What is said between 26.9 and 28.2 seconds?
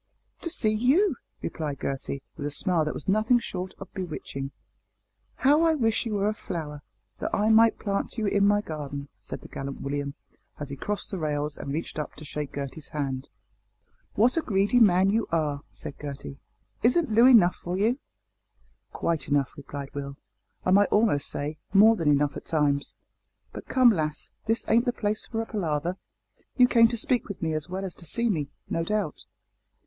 speak with me as well as to